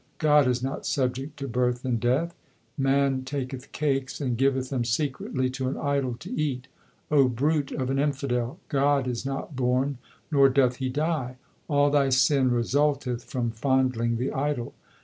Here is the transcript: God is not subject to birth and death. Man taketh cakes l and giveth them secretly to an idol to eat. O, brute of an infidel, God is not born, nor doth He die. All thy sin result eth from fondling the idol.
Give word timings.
God 0.17 0.47
is 0.47 0.63
not 0.63 0.87
subject 0.87 1.37
to 1.37 1.47
birth 1.47 1.85
and 1.85 1.99
death. 1.99 2.33
Man 2.75 3.23
taketh 3.23 3.71
cakes 3.71 4.19
l 4.19 4.25
and 4.25 4.35
giveth 4.35 4.71
them 4.71 4.83
secretly 4.83 5.47
to 5.51 5.67
an 5.67 5.77
idol 5.77 6.15
to 6.21 6.31
eat. 6.33 6.67
O, 7.11 7.27
brute 7.27 7.71
of 7.71 7.91
an 7.91 7.99
infidel, 7.99 8.57
God 8.67 9.07
is 9.07 9.27
not 9.27 9.55
born, 9.55 9.99
nor 10.31 10.49
doth 10.49 10.77
He 10.77 10.89
die. 10.89 11.35
All 11.67 11.91
thy 11.91 12.09
sin 12.09 12.49
result 12.49 13.05
eth 13.05 13.25
from 13.25 13.51
fondling 13.51 14.17
the 14.17 14.31
idol. 14.31 14.73